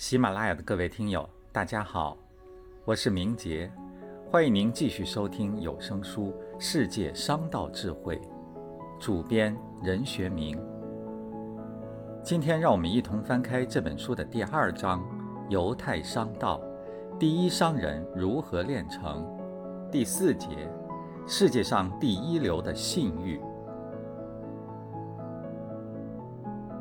[0.00, 2.16] 喜马拉雅的各位听友，大家好，
[2.86, 3.70] 我是明杰，
[4.30, 8.16] 欢迎您继续收听有声书《世界商道智慧》，
[8.98, 10.58] 主编任学明。
[12.24, 15.00] 今天让我们一同翻开这本书的第二章
[15.50, 16.58] 《犹太商道》，
[17.18, 19.22] 第一商人如何炼成？
[19.92, 20.48] 第四节，
[21.26, 23.38] 世界上第一流的信誉。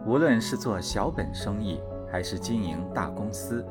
[0.08, 1.82] 无论是做小本生意，
[2.12, 3.66] 还是经营大公司，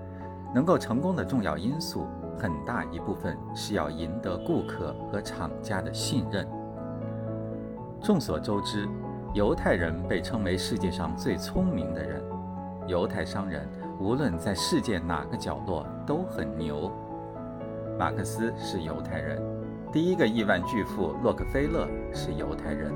[0.55, 2.07] 能够成功的重要因素，
[2.39, 6.47] 很大一部分是要赢得顾客和厂家的信任。
[8.01, 8.89] 众所周知，
[9.35, 12.23] 犹太人被称为世界上最聪明的人。
[12.87, 13.69] 犹太商人
[14.01, 16.91] 无论在世界哪个角落都很牛。
[17.99, 19.43] 马克思是犹太人，
[19.93, 22.93] 第一个亿万巨富洛克菲勒是犹太人，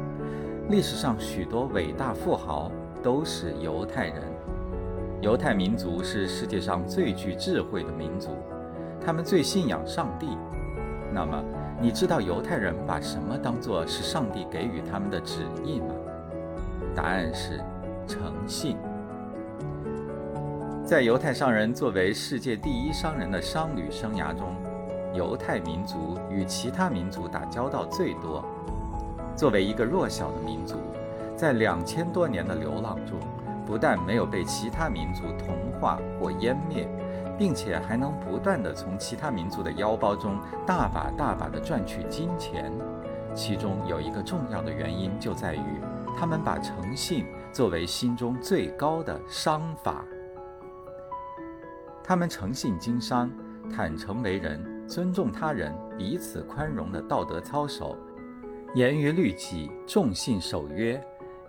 [0.70, 2.70] 历史上许多伟大富豪
[3.02, 4.22] 都是犹太人。
[5.22, 8.30] 犹太民族是世界上最具智慧的民族，
[9.00, 10.36] 他们最信仰上帝。
[11.12, 11.40] 那么，
[11.80, 15.94] 你知道犹太人把什么当作是上帝给予他们的旨意吗？
[16.92, 17.60] 答案是
[18.04, 18.76] 诚信。
[20.84, 24.56] 在犹太商人作为世界第一商人的商旅生涯中，
[25.14, 28.44] 犹太民族与其他民族打交道最多。
[29.36, 30.74] 作为一个弱小的民族，
[31.36, 33.20] 在两千多年的流浪中。
[33.66, 36.88] 不但没有被其他民族同化或湮灭，
[37.38, 42.72] 并且还能不断地从其他民族的腰包中大把大把地赚取金钱。
[43.34, 45.80] 其中有一个重要的原因，就在于
[46.16, 50.04] 他们把诚信作为心中最高的商法。
[52.04, 53.30] 他们诚信经商，
[53.74, 57.96] 坦诚为人，尊重他人，彼此宽容的道德操守，
[58.74, 61.02] 严于律己，重信守约。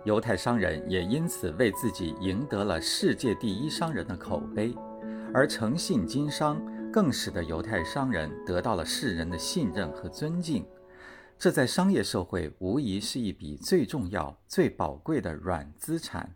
[0.04, 4.76] 犹太商人也因此为自己赢得了世界第一商人的口碑，
[5.32, 6.60] 而诚信经商
[6.92, 10.64] 更使得犹太商人得到了世人的信任和尊敬。
[11.38, 16.34] 这在商业社会无疑是一笔最重要、最宝贵的软资产。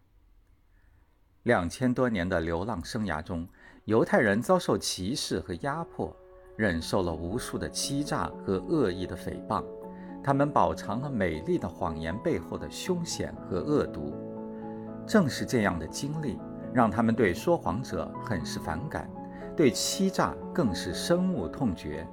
[1.43, 3.47] 两千多年的流浪生涯中，
[3.85, 6.15] 犹太人遭受歧视和压迫，
[6.57, 9.63] 忍受了无数的欺诈和恶意的诽谤。
[10.23, 14.13] 他们饱尝了美丽的谎言背后的凶险和恶毒，
[15.07, 16.39] 正是这样的经历，
[16.73, 19.09] 让他们对说谎者很是反感，
[19.57, 22.07] 对欺诈更是深恶痛绝。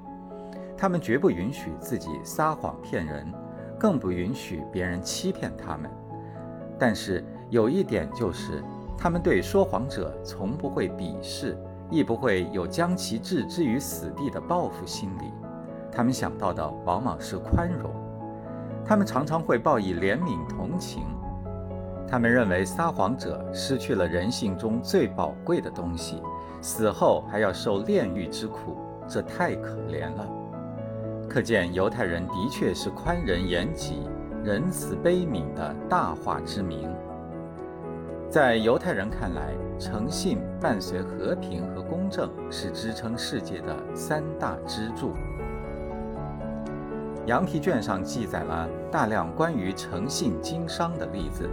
[0.77, 3.31] 他们绝不允许自己撒谎骗人，
[3.79, 5.89] 更不允许别人欺骗他们。
[6.77, 8.63] 但是有一点就是，
[8.97, 11.57] 他们对说谎者从不会鄙视，
[11.89, 15.31] 亦不会有将其置之于死地的报复心理。
[15.95, 17.89] 他们想到的往往是宽容，
[18.85, 21.03] 他们常常会报以怜悯同情。
[22.05, 26.21] 他们认为撒谎者失去了人性中最宝贵的东西，
[26.61, 30.27] 死后还要受炼狱之苦，这太可怜了。
[31.29, 34.01] 可见犹太人的确是宽仁严己、
[34.43, 36.93] 仁慈悲悯的大化之名。
[38.29, 45.13] 在犹太人看来，诚信伴随和平和公正，是支撑世界的三大支柱。
[47.25, 51.49] 羊皮卷上记载了大量关于诚信经商的例子，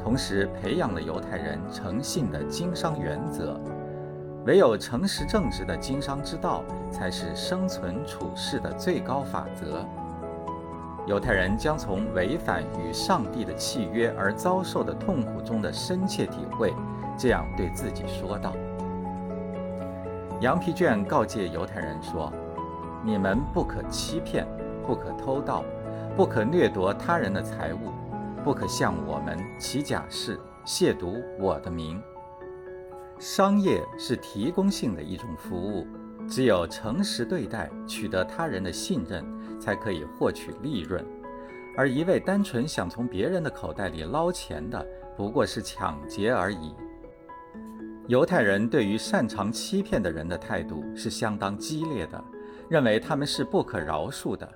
[0.00, 3.58] 同时培养了犹太人诚信的经商原则。
[4.46, 6.62] 唯有诚实正直的经商之道，
[6.92, 9.84] 才是生存处世的最高法则。
[11.04, 16.72] 犹太人将从违反与上帝的契约而遭受的痛苦中的深切体会，
[17.18, 18.52] 这样对自己说道
[20.40, 22.32] ：“羊皮卷告诫犹太人说，
[23.04, 24.46] 你们不可欺骗。”
[24.88, 25.66] 不可偷盗，
[26.16, 27.92] 不可掠夺他人的财物，
[28.42, 32.02] 不可向我们起假誓，亵渎我的名。
[33.18, 35.86] 商业是提供性的一种服务，
[36.26, 39.22] 只有诚实对待，取得他人的信任，
[39.60, 41.04] 才可以获取利润。
[41.76, 44.82] 而一味单纯想从别人的口袋里捞钱的，
[45.18, 46.74] 不过是抢劫而已。
[48.06, 52.24] 犹太人对于擅长欺骗的人的态度是相当激烈的，
[52.70, 54.50] 认为他们是不可饶恕的。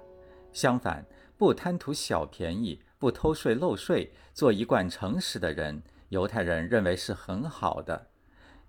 [0.52, 1.04] 相反，
[1.36, 8.08] 不贪图小便宜，不偷税漏税，做一贯诚实的人，犹太人认为是很好的。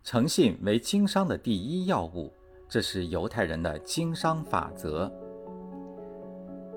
[0.03, 2.33] 诚信为经商的第一要务，
[2.67, 5.11] 这是犹太人的经商法则。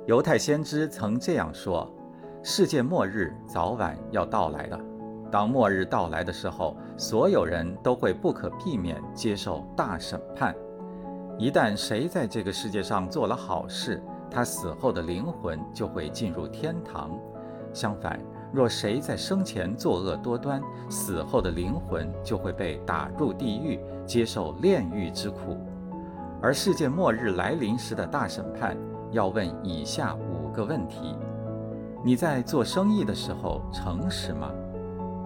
[0.06, 1.92] 犹太先知曾这样说
[2.44, 4.80] ：“世界末日早晚要到来的。
[5.32, 10.54] 当末日到来的时候，所有人都会不可避免接受大审判。
[11.36, 14.00] 一旦谁在这个世界上做了好事，
[14.30, 17.10] 他死后的灵魂就会进入天堂。
[17.72, 18.18] 相反，
[18.52, 25.58] 若谁在生前作恶多端，死后的灵魂就会被打入地狱，接受炼狱之苦。
[26.40, 28.76] 而世界末日来临时的大审判，
[29.10, 31.16] 要问以下五个问题：
[32.04, 34.50] 你在做生意的时候诚实吗？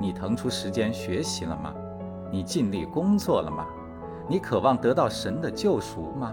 [0.01, 1.75] 你腾出时间学习了吗？
[2.33, 3.67] 你尽力工作了吗？
[4.29, 6.33] 你渴望得到神的救赎吗？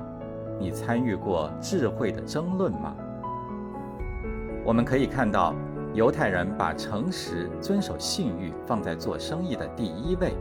[0.59, 2.95] 你参与过智慧的争论吗？
[4.65, 5.55] 我们可以看到，
[5.93, 10.33] 犹太人把诚实、遵守信誉放在做生意的第一位。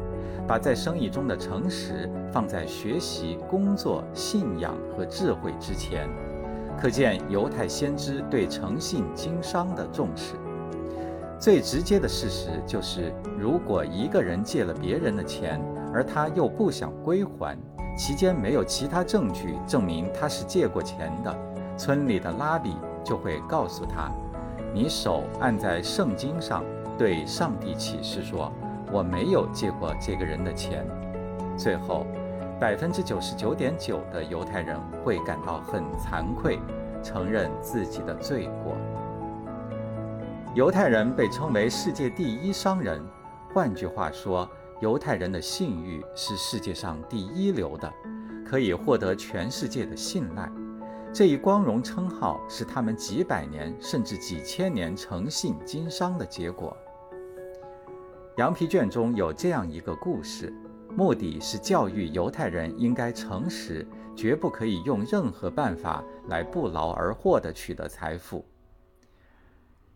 [0.46, 6.08] 把在生意中的诚实放在学习、工作、信仰和智慧之前，
[6.80, 10.34] 可见犹太先知对诚信经商的重视。
[11.36, 15.60] 最直接的事实就是，如果一个人借了别人的钱，
[15.92, 17.58] 而他又不想归还，
[17.96, 21.34] 期间没有其他证据证明他是借过钱的，
[21.76, 24.10] 村里的拉比就会告诉他
[24.74, 26.62] ：“你手按在圣经上，
[26.98, 28.52] 对上帝起誓说。”
[28.92, 30.86] 我没有借过这个人的钱。
[31.56, 32.06] 最后，
[32.60, 36.60] 百分之九十九点九的犹太人会感到很惭愧，
[37.02, 38.76] 承认自己的罪过。
[40.54, 43.04] 犹太人被称为世界第一商人，
[43.52, 44.48] 换句话说，
[44.80, 47.90] 犹太人的信誉是世界上第一流的，
[48.44, 50.52] 可以获得全世界的信赖。
[51.14, 56.76] 这一光荣称号是他们几百年甚至几千年诚信经商的结果。
[58.36, 60.52] 羊皮卷中有这样一个故事，
[60.94, 68.44] 目的是教育犹太人应该诚实，绝不可以用任何办法来不劳而获地取得财富。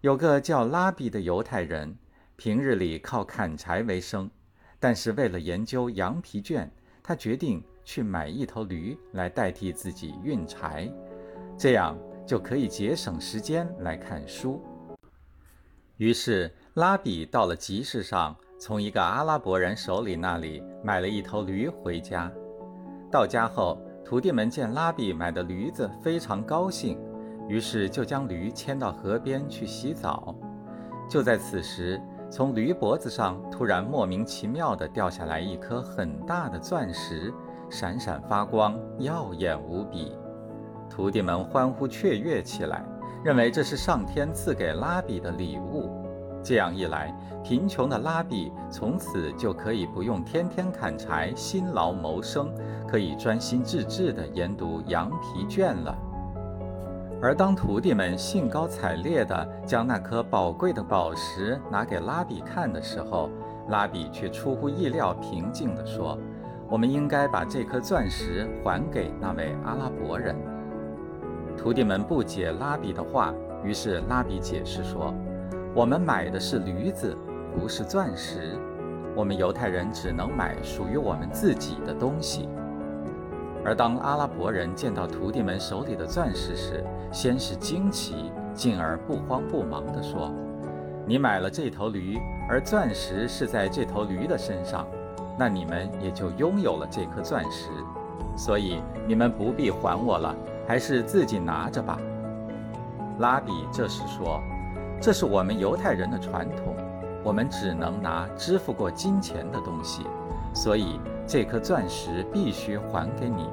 [0.01, 1.95] 有个叫拉比的犹太人，
[2.37, 4.31] 平日里靠砍柴为生，
[4.81, 6.69] 但是为了研究羊皮卷，
[7.01, 10.91] 他决定去买一头驴来代替自己运柴，
[11.57, 11.97] 这样
[12.27, 14.61] 就可以节省时间来看书。
[15.99, 16.51] 于是。
[16.75, 22.31] 拉比到了集市上，从一个阿拉伯人手里那里买了一头驴回家。
[23.11, 26.97] 到家后，徒弟们见拉比买的驴子非常高兴，
[27.49, 30.33] 于是就将驴牵到河边去洗澡。
[31.09, 32.01] 就在此时，
[32.31, 37.35] 从驴脖子上突然莫名其妙地掉下来一颗很大的钻石，
[37.69, 40.17] 闪闪发光，耀眼无比。
[40.89, 42.85] 徒弟们欢呼雀跃起来，
[43.25, 45.91] 认为这是上天赐给拉比的礼物。
[46.41, 47.13] 这样一来，
[47.43, 52.55] 贫穷的拉比从此就可以不用天天砍柴辛劳谋生，
[52.87, 55.99] 可以专心致志地研读羊皮卷了。
[57.23, 63.29] 而当徒弟们兴高采烈地将那颗宝贵的宝石拿给拉比看的时候，
[63.69, 66.19] 拉比却出乎意料平静地说
[66.71, 70.35] ：“我们应该把这颗钻石还给那位阿拉伯人。”
[71.59, 75.15] 徒弟们不解拉比的话，于是拉比解释说。
[75.73, 77.17] 我们买的是驴子，
[77.55, 78.59] 不是钻石。
[79.15, 82.49] 我们犹太人只能买属于我们自己的东西。
[83.65, 90.33] 而当阿拉伯人见到徒弟们手里的钻石时，先是惊奇，进而不慌不忙地说
[91.07, 92.19] ：“你买了这头驴，
[92.49, 94.87] 而钻石是在这头驴的身上，
[95.39, 97.69] 那你们也就拥有了这颗钻石。
[98.37, 100.35] 所以你们不必还我了，
[100.67, 101.99] 还是自己拿着吧。”
[103.19, 104.41] 拉比这时说。
[105.03, 106.77] 这是我们犹太人的传统，
[107.25, 110.03] 我们只能拿支付过金钱的东西，
[110.53, 113.49] 所以这颗钻石必须还给你。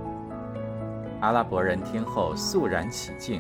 [1.22, 3.40] 阿拉伯人听后肃然起敬，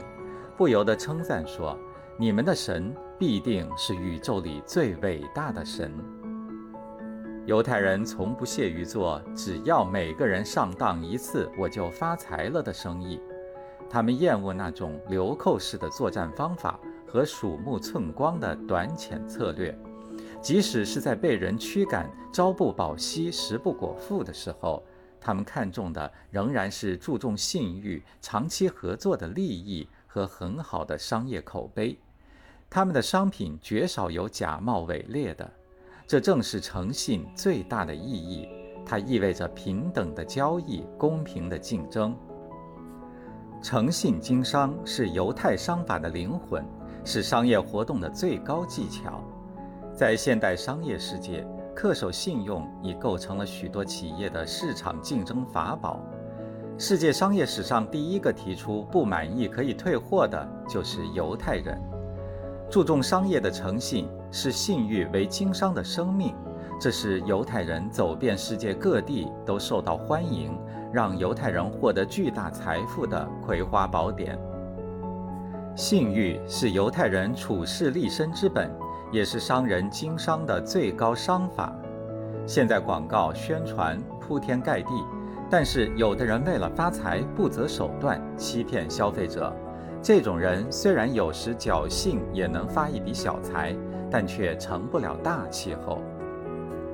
[0.55, 1.75] 不由得称赞说
[2.19, 5.91] ：“你们的神必定是宇宙里最伟大的神。”
[7.47, 13.19] 犹太人从不屑于做只要每个人上当一次我就发财了的生意，
[13.89, 16.79] 他们厌恶那种流寇式的作战方法。
[17.09, 19.73] 和鼠目寸光的短浅策略，
[20.47, 24.81] 即使是在被人驱赶、朝不保夕、食不果腹的时候，
[25.19, 31.99] 他们看重的仍然是注重信誉、长期合作的利益和很好的商业口碑。
[32.69, 35.51] 他们的商品绝少有假冒伪劣的，
[36.07, 38.47] 这正是诚信最大的意义。
[38.85, 42.17] 它意味着平等的交易、公平的竞争。
[43.61, 46.65] 诚信经商是犹太商法的灵魂。
[47.03, 49.23] 是商业活动的最高技巧，
[49.97, 51.43] 在现代商业世界，
[51.75, 55.99] 恪守信用已构成了许多企业的市场竞争法宝。
[56.77, 61.81] 世界商业史上第一个提出不满意可以退货的就是犹太人。
[62.69, 66.35] 注重商业的诚信，视信誉为经商的生命，
[66.79, 70.55] 这是犹太人走遍世界各地都受到欢迎，
[70.93, 74.37] 让犹太人获得巨大财富的葵花宝典。
[75.75, 78.71] 信誉是犹太人处世立身之本，
[79.11, 81.73] 也是商人经商的最高商法。
[82.45, 84.89] 现在广告宣传铺天盖地，
[85.49, 89.53] 但是有的人为了发财不择手段，欺骗消费者。
[90.01, 93.75] 这种人虽然有时侥幸也能发一笔小财，
[94.09, 96.01] 但却成不了大气候。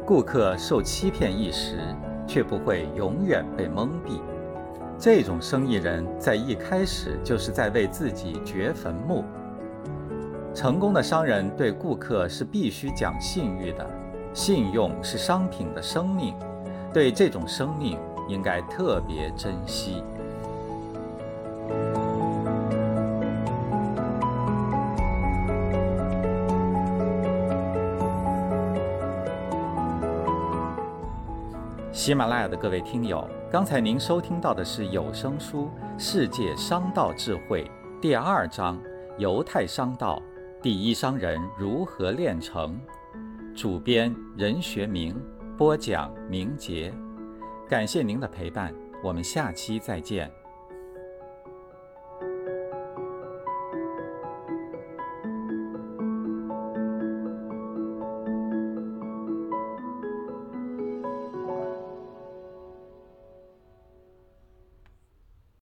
[0.05, 1.77] 顾客受欺骗一时，
[2.25, 4.22] 却不会永远被蒙蔽。
[4.98, 9.24] 这种生意人在一开始就是在为自己掘坟墓。
[10.53, 13.89] 成功的商人对顾客是必须讲信誉的，
[14.36, 16.36] 信用是商品的生命，
[16.93, 17.98] 对这种生命
[18.29, 20.03] 应该特别珍惜。
[31.91, 35.63] 喜马拉雅的各位听友，刚才您收听到的是有声书
[35.98, 37.63] 《世界商道智慧》
[38.00, 38.79] 第二章：
[39.17, 40.22] 犹太商道。
[40.63, 42.79] 第一商人如何炼成？
[43.53, 45.13] 主编任学明，
[45.58, 46.93] 播讲明杰。
[47.67, 50.32] 感谢您的陪伴，我们下期再见。